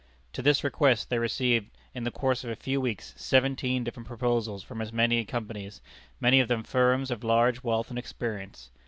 To 0.33 0.41
this 0.41 0.63
request 0.63 1.11
they 1.11 1.19
received, 1.19 1.77
in 1.93 2.05
the 2.05 2.09
course 2.09 2.43
of 2.43 2.49
a 2.49 2.55
few 2.55 2.81
weeks, 2.81 3.13
seventeen 3.17 3.83
different 3.83 4.07
proposals 4.07 4.63
from 4.63 4.81
as 4.81 4.91
many 4.91 5.23
companies, 5.25 5.79
many 6.19 6.39
of 6.39 6.47
them 6.47 6.63
firms 6.63 7.11
of 7.11 7.23
large 7.23 7.61
wealth 7.63 7.91
and 7.91 7.99
experience. 7.99 8.71